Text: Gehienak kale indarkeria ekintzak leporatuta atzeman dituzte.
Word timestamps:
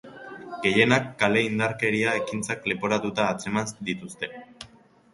Gehienak 0.63 1.05
kale 1.19 1.43
indarkeria 1.49 2.15
ekintzak 2.23 2.67
leporatuta 2.73 3.31
atzeman 3.37 3.75
dituzte. 3.93 4.35